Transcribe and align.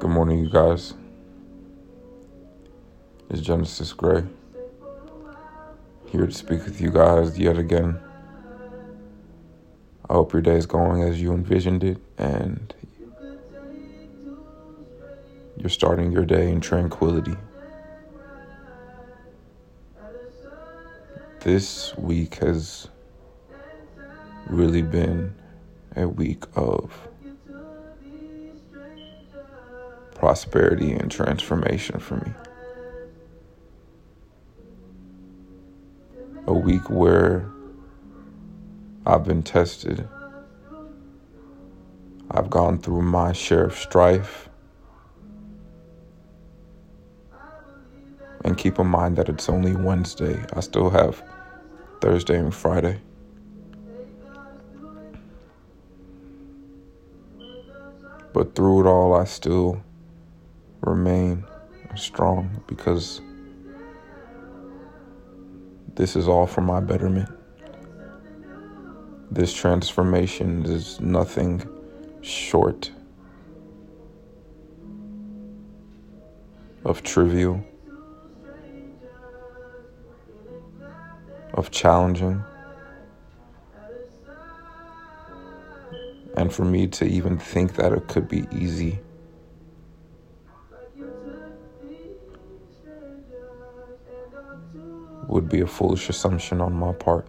Good 0.00 0.10
morning, 0.10 0.40
you 0.40 0.50
guys. 0.50 0.92
It's 3.30 3.40
Genesis 3.40 3.92
Gray 3.92 4.24
here 6.06 6.26
to 6.26 6.32
speak 6.32 6.64
with 6.64 6.80
you 6.80 6.90
guys 6.90 7.38
yet 7.38 7.56
again. 7.56 7.98
I 10.10 10.14
hope 10.14 10.32
your 10.32 10.42
day 10.42 10.56
is 10.56 10.66
going 10.66 11.02
as 11.02 11.22
you 11.22 11.32
envisioned 11.32 11.84
it 11.84 11.98
and 12.18 12.74
you're 15.56 15.70
starting 15.70 16.10
your 16.10 16.24
day 16.24 16.50
in 16.50 16.60
tranquility. 16.60 17.36
This 21.40 21.96
week 21.96 22.34
has 22.36 22.88
really 24.48 24.82
been 24.82 25.34
a 25.96 26.08
week 26.08 26.44
of 26.56 26.92
prosperity 30.34 30.90
and 30.90 31.12
transformation 31.12 32.00
for 32.00 32.16
me. 32.16 32.32
A 36.48 36.52
week 36.52 36.90
where 36.90 37.48
I've 39.06 39.22
been 39.22 39.44
tested. 39.44 40.08
I've 42.32 42.50
gone 42.50 42.78
through 42.78 43.02
my 43.02 43.32
share 43.32 43.66
of 43.66 43.76
strife. 43.76 44.48
And 48.44 48.58
keep 48.58 48.80
in 48.80 48.88
mind 48.88 49.14
that 49.18 49.28
it's 49.28 49.48
only 49.48 49.76
Wednesday. 49.76 50.44
I 50.52 50.58
still 50.58 50.90
have 50.90 51.22
Thursday 52.00 52.40
and 52.40 52.52
Friday. 52.52 53.00
But 58.32 58.56
through 58.56 58.80
it 58.80 58.88
all, 58.88 59.14
I 59.14 59.26
still 59.26 59.80
remain 60.84 61.44
strong 61.96 62.62
because 62.66 63.20
this 65.94 66.16
is 66.16 66.28
all 66.28 66.46
for 66.46 66.60
my 66.60 66.80
betterment. 66.80 67.30
This 69.30 69.52
transformation 69.52 70.64
is 70.66 71.00
nothing 71.00 71.68
short 72.20 72.90
of 76.84 77.02
trivial, 77.02 77.64
of 81.54 81.70
challenging. 81.70 82.42
And 86.36 86.52
for 86.52 86.64
me 86.64 86.88
to 86.88 87.04
even 87.04 87.38
think 87.38 87.76
that 87.76 87.92
it 87.92 88.08
could 88.08 88.28
be 88.28 88.46
easy 88.52 88.98
would 95.28 95.48
be 95.48 95.60
a 95.60 95.66
foolish 95.66 96.08
assumption 96.08 96.60
on 96.60 96.72
my 96.72 96.92
part. 96.92 97.28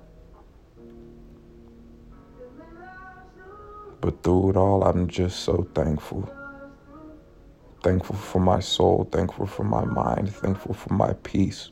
But 4.01 4.21
through 4.21 4.51
it 4.51 4.57
all, 4.57 4.83
I'm 4.83 5.07
just 5.07 5.41
so 5.41 5.67
thankful. 5.73 6.29
Thankful 7.81 8.15
for 8.15 8.39
my 8.39 8.59
soul, 8.59 9.07
thankful 9.11 9.45
for 9.47 9.63
my 9.63 9.85
mind, 9.85 10.33
thankful 10.33 10.73
for 10.73 10.93
my 10.93 11.13
peace. 11.23 11.71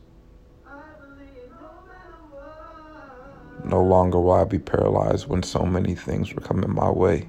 No 3.63 3.81
longer 3.81 4.19
will 4.19 4.33
I 4.33 4.43
be 4.43 4.59
paralyzed 4.59 5.27
when 5.27 5.43
so 5.43 5.65
many 5.65 5.95
things 5.95 6.33
were 6.33 6.41
coming 6.41 6.73
my 6.73 6.89
way. 6.89 7.27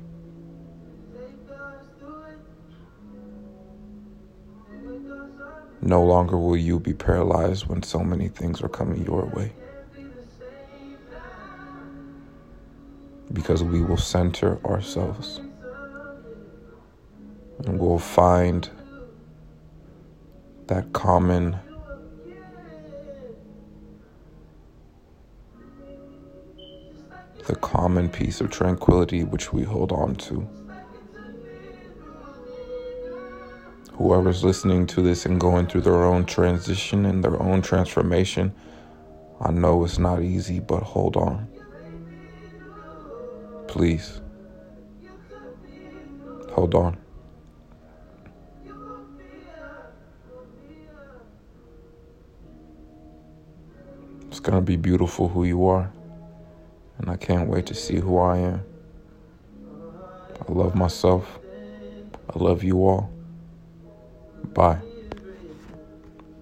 No 5.85 6.03
longer 6.03 6.39
will 6.39 6.57
you 6.57 6.81
be 6.81 6.95
paralyzed 6.95 7.67
when 7.67 7.83
so 7.83 7.99
many 7.99 8.29
things 8.29 8.63
are 8.63 8.71
coming 8.71 9.05
your 9.05 9.27
way. 9.27 9.53
Because 13.31 13.63
we 13.63 13.83
will 13.83 13.99
center 13.99 14.65
ourselves 14.65 15.43
and 17.67 17.79
we'll 17.79 17.99
find 17.99 18.71
that 20.69 20.91
common 20.95 21.59
the 27.47 27.57
common 27.57 28.09
piece 28.09 28.41
of 28.41 28.51
tranquility 28.51 29.23
which 29.23 29.53
we 29.53 29.63
hold 29.65 29.93
on 29.93 30.15
to. 30.15 30.49
Whoever's 33.95 34.43
listening 34.43 34.87
to 34.89 35.03
this 35.03 35.25
and 35.25 35.41
going 35.41 35.67
through 35.67 35.83
their 35.83 36.05
own 36.05 36.25
transition 36.25 37.07
and 37.07 37.23
their 37.23 37.41
own 37.41 37.63
transformation, 37.63 38.53
I 39.41 39.53
know 39.53 39.85
it's 39.85 39.99
not 39.99 40.23
easy, 40.23 40.61
but 40.61 40.83
hold 40.83 41.17
on. 41.17 41.49
Please. 43.69 44.21
Hold 46.53 46.75
on. 46.75 46.97
It's 54.29 54.41
going 54.41 54.59
to 54.59 54.61
be 54.61 54.77
beautiful 54.77 55.29
who 55.29 55.45
you 55.45 55.67
are. 55.67 55.93
And 56.99 57.09
I 57.09 57.17
can't 57.17 57.49
wait 57.49 57.67
to 57.67 57.75
see 57.75 57.97
who 57.97 58.19
I 58.19 58.39
am. 58.39 58.65
I 60.49 60.53
love 60.53 60.75
myself. 60.75 61.39
I 62.35 62.39
love 62.39 62.65
you 62.65 62.79
all. 62.79 63.14
Bye. 64.55 64.94